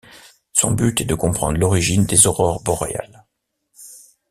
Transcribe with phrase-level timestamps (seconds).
[0.53, 3.23] Son but est de comprendre l'origine des aurores boréales.